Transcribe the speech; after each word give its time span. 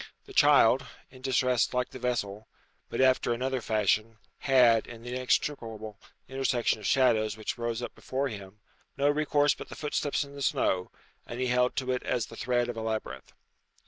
The 0.25 0.33
child, 0.33 0.87
in 1.11 1.21
distress 1.21 1.71
like 1.75 1.89
the 1.91 1.99
vessel, 1.99 2.47
but 2.89 3.01
after 3.01 3.33
another 3.35 3.61
fashion, 3.61 4.17
had, 4.39 4.87
in 4.87 5.03
the 5.03 5.09
inextricable 5.13 5.99
intersection 6.27 6.79
of 6.79 6.87
shadows 6.87 7.37
which 7.37 7.59
rose 7.59 7.83
up 7.83 7.93
before 7.93 8.27
him, 8.27 8.61
no 8.97 9.07
resource 9.11 9.53
but 9.53 9.69
the 9.69 9.75
footsteps 9.75 10.23
in 10.23 10.33
the 10.33 10.41
snow, 10.41 10.89
and 11.27 11.39
he 11.39 11.45
held 11.49 11.75
to 11.75 11.91
it 11.91 12.01
as 12.01 12.25
the 12.25 12.35
thread 12.35 12.67
of 12.67 12.77
a 12.77 12.81
labyrinth. 12.81 13.31